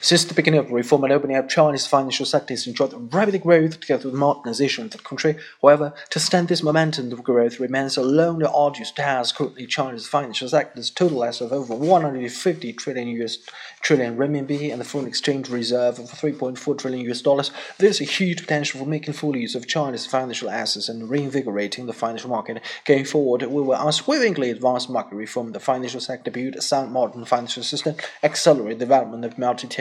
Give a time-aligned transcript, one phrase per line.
[0.00, 3.80] Since the beginning of reform and opening up, Chinese financial sector has enjoyed rapid growth
[3.80, 5.34] together with modernization of the country.
[5.60, 9.34] However, to stand this momentum of growth remains a long and arduous task.
[9.34, 13.38] Currently, China's financial sector's total assets of over 150 trillion US
[13.80, 17.50] trillion renminbi and the foreign exchange reserve of 3.4 trillion US dollars.
[17.78, 21.92] There's a huge potential for making full use of China's financial assets and reinvigorating the
[21.92, 22.62] financial market.
[22.84, 27.24] Going forward, we will unswervingly advance market reform, the financial sector, build a sound modern
[27.24, 29.38] financial system, accelerate the development of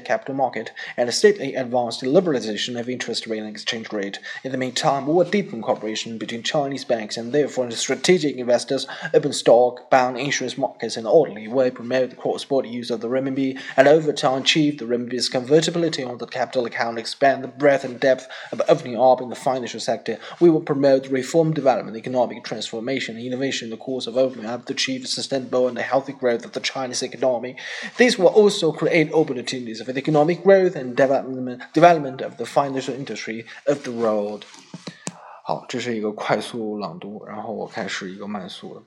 [0.00, 4.18] capital market, and steadily advance the liberalization of interest rate and exchange rate.
[4.44, 8.86] In the meantime, we will deepen cooperation between Chinese banks and their foreign strategic investors,
[9.14, 13.08] open stock, bound insurance markets in an orderly way, promote the cross-border use of the
[13.08, 17.84] renminbi, and over time achieve the renminbi's convertibility on the capital account, expand the breadth
[17.84, 20.18] and depth of opening up in the financial sector.
[20.40, 24.66] We will promote reform, development, economic transformation, and innovation in the course of opening up
[24.66, 27.56] to achieve sustainable and healthy growth of the Chinese economy.
[27.96, 32.93] This will also create opportunities for the economic growth and development development of the financial
[32.93, 34.43] industry of the world。
[35.43, 38.83] 好，这是一个快速朗读，然后我开始一个慢速的。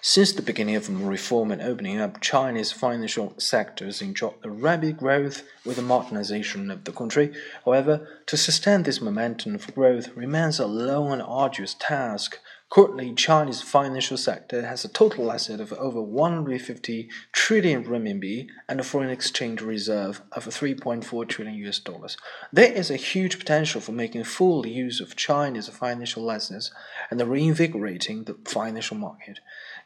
[0.00, 5.42] Since the beginning of reform and opening up, China's financial sectors enjoyed a rapid growth
[5.64, 7.32] with the modernization of the country.
[7.64, 12.38] However, to sustain this momentum of growth remains a long and arduous task.
[12.73, 18.83] Currently, China's financial sector has a total asset of over 150 trillion renminbi and a
[18.83, 22.17] foreign exchange reserve of 3.4 trillion US dollars.
[22.51, 26.71] There is a huge potential for making full use of China's financial assets
[27.11, 29.39] and reinvigorating the financial market.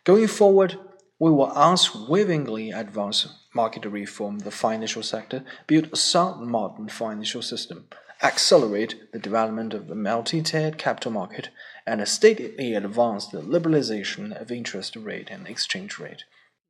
[0.06, 0.80] Going forward,
[1.20, 7.90] we will unswervingly advance market reform, the financial sector, build a sound modern financial system
[8.22, 11.50] accelerate the development of the multi-tiered capital market,
[11.86, 16.24] and steadily advance the liberalization of interest rate and exchange rate.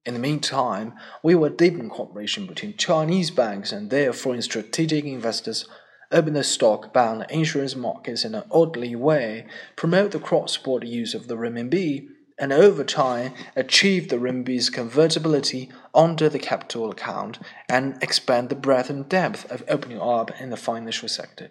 [0.06, 5.68] In the meantime, we will deepen cooperation between Chinese banks and their foreign strategic investors,
[6.12, 11.14] open the stock bound insurance markets in an orderly way, promote the cross border use
[11.14, 12.08] of the renminbi,
[12.40, 18.90] and over time achieve the renminbi's convertibility onto the capital account and expand the breadth
[18.90, 21.50] and depth of opening up in the financial sector.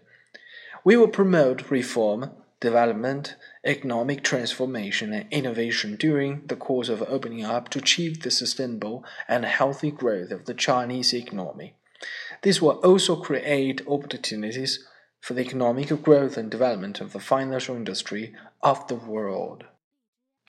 [0.84, 2.30] We will promote reform,
[2.60, 9.04] development, economic transformation, and innovation during the course of opening up to achieve the sustainable
[9.26, 11.74] and healthy growth of the Chinese economy.
[12.42, 14.86] This will also create opportunities
[15.20, 19.64] for the economic growth and development of the financial industry of the world.